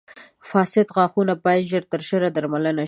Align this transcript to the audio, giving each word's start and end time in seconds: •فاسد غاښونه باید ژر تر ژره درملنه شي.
•فاسد 0.49 0.87
غاښونه 0.95 1.33
باید 1.45 1.69
ژر 1.71 1.83
تر 1.91 2.01
ژره 2.09 2.29
درملنه 2.35 2.71
شي. 2.75 2.79